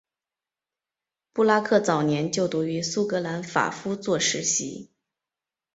[1.31, 4.89] 布拉克早年就读于苏格兰法夫作实习。